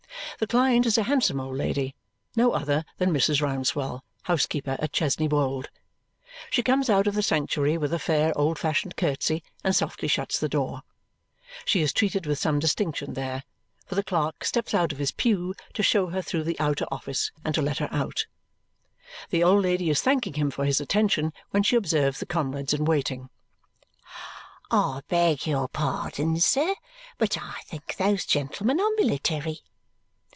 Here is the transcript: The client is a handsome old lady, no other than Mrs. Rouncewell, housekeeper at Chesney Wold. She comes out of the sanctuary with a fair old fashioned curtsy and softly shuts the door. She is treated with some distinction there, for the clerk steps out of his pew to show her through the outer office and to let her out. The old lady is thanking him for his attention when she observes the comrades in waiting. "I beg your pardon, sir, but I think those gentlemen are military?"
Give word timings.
The 0.39 0.47
client 0.47 0.87
is 0.87 0.97
a 0.97 1.03
handsome 1.03 1.39
old 1.39 1.55
lady, 1.55 1.93
no 2.35 2.53
other 2.53 2.83
than 2.97 3.11
Mrs. 3.13 3.41
Rouncewell, 3.43 4.01
housekeeper 4.23 4.75
at 4.79 4.91
Chesney 4.91 5.27
Wold. 5.27 5.69
She 6.49 6.63
comes 6.63 6.89
out 6.89 7.05
of 7.05 7.13
the 7.13 7.21
sanctuary 7.21 7.77
with 7.77 7.93
a 7.93 7.99
fair 7.99 8.35
old 8.35 8.57
fashioned 8.57 8.95
curtsy 8.97 9.43
and 9.63 9.75
softly 9.75 10.07
shuts 10.07 10.39
the 10.39 10.49
door. 10.49 10.81
She 11.63 11.81
is 11.83 11.93
treated 11.93 12.25
with 12.25 12.39
some 12.39 12.57
distinction 12.57 13.13
there, 13.13 13.43
for 13.85 13.93
the 13.93 14.01
clerk 14.01 14.43
steps 14.43 14.73
out 14.73 14.91
of 14.91 14.97
his 14.97 15.11
pew 15.11 15.53
to 15.75 15.83
show 15.83 16.07
her 16.07 16.23
through 16.23 16.45
the 16.45 16.59
outer 16.59 16.87
office 16.91 17.31
and 17.45 17.53
to 17.53 17.61
let 17.61 17.77
her 17.77 17.89
out. 17.91 18.25
The 19.29 19.43
old 19.43 19.61
lady 19.61 19.91
is 19.91 20.01
thanking 20.01 20.33
him 20.33 20.49
for 20.49 20.65
his 20.65 20.81
attention 20.81 21.33
when 21.51 21.61
she 21.61 21.75
observes 21.75 22.19
the 22.19 22.25
comrades 22.25 22.73
in 22.73 22.85
waiting. 22.85 23.29
"I 24.71 25.01
beg 25.07 25.45
your 25.45 25.67
pardon, 25.67 26.39
sir, 26.39 26.73
but 27.19 27.37
I 27.39 27.61
think 27.65 27.97
those 27.97 28.25
gentlemen 28.25 28.79
are 28.81 28.89
military?" 28.97 29.59